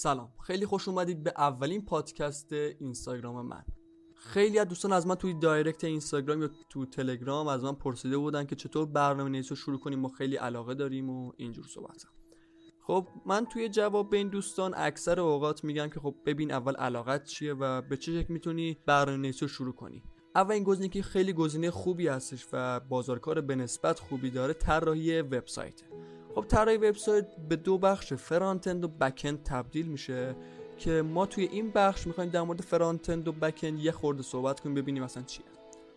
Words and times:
سلام. 0.00 0.32
خیلی 0.42 0.66
خوش 0.66 0.88
اومدید 0.88 1.22
به 1.22 1.32
اولین 1.36 1.84
پادکست 1.84 2.52
اینستاگرام 2.52 3.46
من. 3.46 3.64
خیلی 4.14 4.58
از 4.58 4.68
دوستان 4.68 4.92
از 4.92 5.06
من 5.06 5.14
توی 5.14 5.34
دایرکت 5.34 5.84
اینستاگرام 5.84 6.42
یا 6.42 6.50
تو 6.68 6.86
تلگرام 6.86 7.48
از 7.48 7.64
من 7.64 7.72
پرسیده 7.72 8.18
بودن 8.18 8.44
که 8.44 8.56
چطور 8.56 8.86
برنامه 8.86 9.30
نویسی 9.30 9.48
رو 9.48 9.56
شروع 9.56 9.78
کنیم 9.78 9.98
ما 9.98 10.08
خیلی 10.08 10.36
علاقه 10.36 10.74
داریم 10.74 11.10
و 11.10 11.32
اینجور 11.36 11.66
صحبت 11.66 12.04
خب 12.86 13.08
من 13.26 13.44
توی 13.44 13.68
جواب 13.68 14.10
به 14.10 14.16
این 14.16 14.28
دوستان 14.28 14.74
اکثر 14.76 15.20
اوقات 15.20 15.64
میگم 15.64 15.88
که 15.88 16.00
خب 16.00 16.14
ببین 16.26 16.52
اول 16.52 16.76
علاقت 16.76 17.24
چیه 17.24 17.54
و 17.54 17.82
به 17.82 17.96
چه 17.96 18.22
شکل 18.22 18.32
می‌تونی 18.32 18.78
برنامه 18.86 19.18
نویسی 19.18 19.40
رو 19.40 19.48
شروع 19.48 19.74
کنی. 19.74 20.02
اول 20.34 20.54
این 20.54 20.64
گزینه 20.64 20.88
که 20.88 21.02
خیلی 21.02 21.32
گزینه 21.32 21.70
خوبی 21.70 22.08
هستش 22.08 22.46
و 22.52 22.80
بازارکار 22.80 23.40
به 23.40 23.54
نسبت 23.54 24.00
خوبی 24.00 24.30
داره 24.30 24.52
طراحی 24.52 25.20
وبسایت. 25.20 25.82
خب 26.38 26.44
طراحی 26.48 26.76
وبسایت 26.76 27.26
به 27.48 27.56
دو 27.56 27.78
بخش 27.78 28.12
frontend 28.12 28.84
و 28.84 28.88
backend 28.88 29.42
تبدیل 29.42 29.86
میشه 29.86 30.36
که 30.76 31.02
ما 31.02 31.26
توی 31.26 31.44
این 31.44 31.70
بخش 31.70 32.06
می‌خوایم 32.06 32.30
در 32.30 32.42
مورد 32.42 32.60
frontend 32.60 33.28
و 33.28 33.32
backend 33.32 33.80
یه 33.80 33.92
خورده 33.92 34.22
صحبت 34.22 34.60
کنیم 34.60 34.74
ببینیم 34.74 35.02
اصلا 35.02 35.22
چیه. 35.22 35.44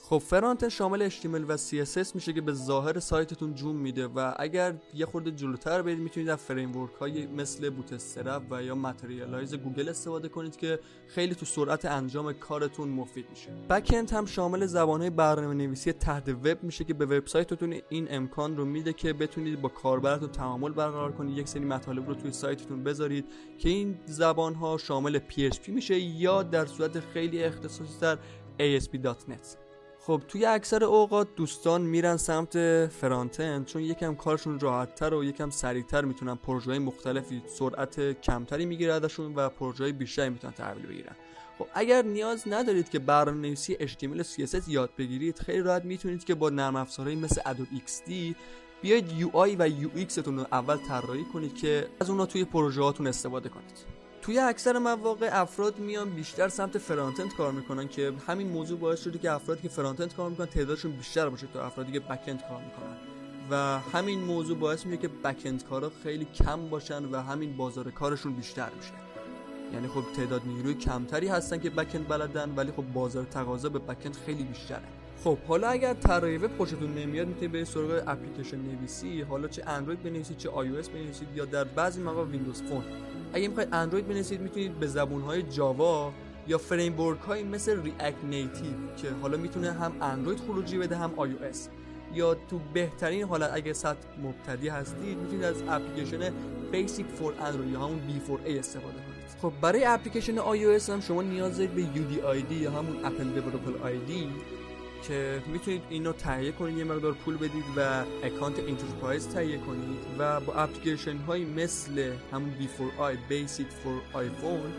خب 0.00 0.18
frontend 0.18 0.68
شامل 0.68 1.08
HTML 1.08 1.44
و 1.48 1.56
CSS 1.56 2.14
میشه 2.14 2.32
که 2.32 2.40
به 2.40 2.52
ظاهر 2.52 3.00
سایتتون 3.00 3.54
جون 3.54 3.76
میده 3.76 4.06
و 4.06 4.34
اگر 4.36 4.74
یه 4.94 5.06
خورده 5.06 5.30
جلوتر 5.30 5.82
برید 5.82 5.98
می‌تونید 5.98 6.28
از 6.28 6.38
framework 6.38 6.90
های 7.00 7.26
مثل 7.26 7.70
Bootstrap 7.70 8.42
و 8.50 8.62
یا 8.62 8.74
Materialize 8.74 9.54
گوگل 9.54 9.88
استفاده 9.88 10.28
کنید 10.28 10.56
که 10.56 10.78
خیلی 11.06 11.34
تو 11.34 11.46
سرعت 11.46 11.84
انجام 11.84 12.32
کارتون 12.32 12.88
مفید 12.88 13.26
میشه. 13.30 13.50
backend 13.70 14.10
هم 14.10 14.26
شامل 14.26 14.66
زبان 14.66 15.00
های 15.00 15.10
برنامه 15.10 15.54
نویسی 15.54 15.92
تحت 15.92 16.28
وب 16.28 16.62
میشه 16.62 16.84
که 16.84 16.94
به 16.94 17.06
وبسایتتون 17.06 17.74
این 17.88 18.06
امکان 18.10 18.56
رو 18.56 18.64
میده 18.64 18.92
که 18.92 19.12
بتونید 19.12 19.60
با 19.60 19.68
کاربرتون 19.68 20.28
تعامل 20.28 20.72
برقرار 20.72 21.12
کنید 21.12 21.38
یک 21.38 21.48
سری 21.48 21.64
مطالب 21.64 22.08
رو 22.08 22.14
توی 22.14 22.32
سایتتون 22.32 22.84
بذارید 22.84 23.24
که 23.58 23.68
این 23.68 23.98
زبان 24.06 24.54
ها 24.54 24.78
شامل 24.78 25.18
PHP 25.18 25.68
میشه 25.68 25.98
یا 25.98 26.42
در 26.42 26.66
صورت 26.66 27.00
خیلی 27.00 27.44
اختصاصی 27.44 28.00
تر 28.00 28.18
ASP.NET 28.58 29.67
خب 30.08 30.22
توی 30.28 30.44
اکثر 30.44 30.84
اوقات 30.84 31.28
دوستان 31.36 31.82
میرن 31.82 32.16
سمت 32.16 32.86
فرانتن 32.86 33.64
چون 33.64 33.82
یکم 33.82 34.14
کارشون 34.14 34.60
راحتتر 34.60 35.14
و 35.14 35.24
یکم 35.24 35.50
سریعتر 35.50 36.04
می‌تونن 36.04 36.34
پروژه 36.34 36.78
مختلفی 36.78 37.42
سرعت 37.46 38.20
کمتری 38.20 38.66
می‌گیره 38.66 39.00
و 39.36 39.48
پروژه 39.48 39.92
بیشتری 39.92 40.28
می‌تونن 40.28 40.52
تحویل 40.52 40.86
بگیرن. 40.86 41.16
خب 41.58 41.66
اگر 41.74 42.02
نیاز 42.02 42.42
ندارید 42.46 42.88
که 42.90 42.98
برنامه 42.98 43.40
نویسی 43.40 43.76
HTML 43.76 44.20
و 44.20 44.22
CSS 44.22 44.68
یاد 44.68 44.90
بگیرید 44.98 45.38
خیلی 45.38 45.60
راحت 45.60 45.84
می‌تونید 45.84 46.24
که 46.24 46.34
با 46.34 46.50
نرم 46.50 46.76
افزارهایی 46.76 47.18
مثل 47.20 47.40
Adobe 47.40 47.76
XD 47.88 48.12
بیاید 48.82 49.10
UI 49.20 49.56
و 49.58 49.68
UX 49.68 50.12
تون 50.12 50.38
رو 50.38 50.46
اول 50.52 50.76
طراحی 50.76 51.24
کنید 51.24 51.54
که 51.54 51.88
از 52.00 52.10
اونها 52.10 52.26
توی 52.26 52.44
پروژه 52.44 52.82
هاتون 52.82 53.06
استفاده 53.06 53.48
کنید. 53.48 53.97
توی 54.28 54.38
اکثر 54.38 54.78
مواقع 54.78 55.28
افراد 55.32 55.78
میان 55.78 56.10
بیشتر 56.10 56.48
سمت 56.48 56.78
فرانتند 56.78 57.34
کار 57.34 57.52
می‌کنن 57.52 57.88
که 57.88 58.12
همین 58.26 58.48
موضوع 58.48 58.78
باعث 58.78 59.04
شده 59.04 59.18
که 59.18 59.32
افرادی 59.32 59.62
که 59.62 59.68
فرانتند 59.68 60.14
کار 60.14 60.30
می‌کنن 60.30 60.46
تعدادشون 60.46 60.92
بیشتر 60.92 61.28
باشه 61.28 61.46
تا 61.54 61.66
افرادی 61.66 61.92
که 61.92 62.00
بکند 62.00 62.42
کار 62.48 62.62
می‌کنن. 62.62 62.96
و 63.50 63.78
همین 63.78 64.20
موضوع 64.20 64.58
باعث 64.58 64.86
میشه 64.86 65.02
که 65.02 65.08
بکند 65.08 65.64
کارا 65.64 65.92
خیلی 66.02 66.24
کم 66.24 66.68
باشن 66.68 67.04
و 67.04 67.22
همین 67.22 67.56
بازار 67.56 67.90
کارشون 67.90 68.32
بیشتر 68.32 68.70
میشه. 68.76 68.92
یعنی 69.74 69.88
خب 69.88 70.02
تعداد 70.16 70.42
نیروی 70.46 70.74
کمتری 70.74 71.28
هستن 71.28 71.58
که 71.58 71.70
بکند 71.70 72.08
بلدن 72.08 72.54
ولی 72.56 72.72
خب 72.72 72.82
بازار 72.82 73.24
تقاضا 73.24 73.68
به 73.68 73.78
بکند 73.78 74.16
خیلی 74.26 74.42
بیشتره. 74.42 74.88
خب 75.24 75.38
حالا 75.48 75.68
اگر 75.68 75.94
طراحی 75.94 76.36
وب 76.36 76.56
خوشتون 76.56 76.94
نمیاد 76.94 77.28
می‌تونید 77.28 77.52
برید 77.52 77.64
سراغ 77.64 78.02
اپلیکیشن 78.06 78.56
نویسی 78.56 79.22
حالا 79.22 79.48
چه 79.48 79.62
اندروید 79.66 80.02
بنویسید 80.02 80.36
چه 80.36 80.48
آی 80.48 80.68
بنویسید 80.68 81.28
یا 81.34 81.44
در 81.44 81.64
بعضی 81.64 82.02
مواقع 82.02 82.24
Windows 82.24 82.62
Phone. 82.62 82.82
اگه 83.32 83.48
می‌خواید 83.48 83.68
اندروید 83.72 84.08
بنویسید 84.08 84.40
می‌تونید 84.40 84.78
به 84.78 84.86
زبون 84.86 85.22
های 85.22 85.42
جاوا 85.42 86.12
یا 86.46 86.58
framework 86.58 86.94
های 87.26 87.42
مثل 87.42 87.82
React 87.82 88.24
Native 88.24 88.72
که 88.96 89.08
حالا 89.22 89.38
می‌تونه 89.38 89.72
هم 89.72 89.92
اندروید 90.00 90.40
خروجی 90.40 90.78
بده 90.78 90.96
هم 90.96 91.12
آی 91.16 91.34
یا 92.14 92.34
تو 92.34 92.60
بهترین 92.74 93.22
حالت 93.22 93.50
اگه 93.54 93.72
سطح 93.72 93.98
مبتدی 94.22 94.68
هستید 94.68 95.18
می‌تونید 95.18 95.44
از 95.44 95.62
اپلیکیشن 95.68 96.32
Basic 96.72 97.06
for 97.06 97.34
Android 97.40 97.72
یا 97.72 97.80
همون 97.80 97.98
B4A 97.98 98.50
استفاده 98.50 98.94
کنید. 98.94 99.18
خب 99.42 99.52
برای 99.60 99.84
اپلیکیشن 99.84 100.36
iOS 100.36 100.90
هم 100.90 101.00
شما 101.00 101.22
نیاز 101.22 101.56
دارید 101.56 101.74
به 101.74 101.82
UDID 101.82 102.52
یا 102.52 102.70
همون 102.70 103.04
Apple 103.04 103.24
Developer 103.24 103.82
ID 103.82 104.28
که 105.02 105.42
می‌تونید 105.46 105.82
اینو 105.90 106.12
تهیه 106.12 106.52
کنید 106.52 106.78
یه 106.78 106.84
مقدار 106.84 107.12
پول 107.12 107.36
بدید 107.36 107.64
و 107.76 108.04
account 108.22 108.58
enterprise 108.58 109.28
تهیه 109.28 109.58
کنید 109.58 109.98
و 110.18 110.40
با 110.40 110.54
اپلیکیشن 110.54 111.16
های 111.16 111.44
مثل 111.44 112.12
همون 112.32 112.54
B4i 112.60 113.32
Basic 113.32 113.70
for 113.82 114.16
iPhone 114.16 114.72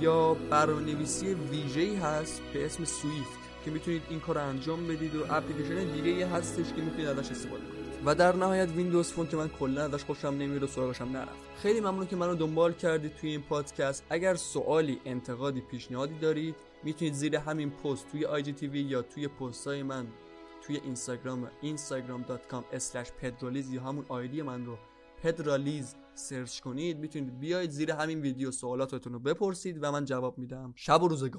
یا 0.00 0.34
برنامه‌نویسی 0.34 1.34
ویژه‌ای 1.34 1.96
هست 1.96 2.42
به 2.52 2.66
اسم 2.66 2.84
Swift 2.84 3.38
که 3.64 3.70
می‌تونید 3.70 4.02
این 4.10 4.20
کار 4.20 4.38
انجام 4.38 4.86
بدید 4.86 5.16
و 5.16 5.24
اپلیکیشن 5.30 5.84
دیگه 5.84 6.26
هستش 6.26 6.66
که 6.76 6.82
می‌تونید 6.82 7.06
ازش 7.06 7.30
استفاده 7.30 7.62
کنید. 7.62 7.78
و 8.04 8.14
در 8.14 8.36
نهایت 8.36 8.68
Windows 8.68 9.12
Phone 9.12 9.26
که 9.26 9.36
من 9.36 9.48
کلا 9.48 9.84
ازش 9.84 10.04
خوشم 10.04 10.28
نمیاد 10.28 10.62
و 10.62 10.66
سراغشم 10.66 11.08
نرفت. 11.12 11.48
خیلی 11.62 11.80
ممنون 11.80 12.06
که 12.06 12.16
منو 12.16 12.34
دنبال 12.34 12.72
کردید 12.72 13.12
توی 13.20 13.30
این 13.30 13.42
پادکست. 13.42 14.04
اگر 14.10 14.34
سوالی 14.34 15.00
انتقادی 15.06 15.60
پیشنهادی 15.60 16.14
دارید 16.18 16.54
می‌تونید 16.84 17.14
زیر 17.14 17.36
همین 17.36 17.70
پست 17.70 18.10
توی 18.12 18.24
IGTV 18.24 18.80
یا 18.80 19.02
توی 19.02 19.28
پست 19.28 19.66
های 19.66 19.82
من 19.82 20.06
توی 20.62 20.76
اینستاگرام 20.76 21.50
instagram.com 21.62 22.62
پدرالیز 23.20 23.72
یا 23.72 23.82
همون 23.82 24.04
ID 24.08 24.42
من 24.42 24.66
رو 24.66 24.78
پدرالیز 25.22 25.94
سرچ 26.14 26.60
کنید. 26.60 26.98
می‌تونید 26.98 27.40
بیاید 27.40 27.70
زیر 27.70 27.92
همین 27.92 28.20
ویدیو 28.20 28.50
سوالاتتون 28.50 29.12
رو 29.12 29.18
بپرسید 29.18 29.78
و 29.82 29.92
من 29.92 30.04
جواب 30.04 30.38
میدم. 30.38 30.72
شب 30.76 31.02
و 31.02 31.08
روزگار. 31.08 31.30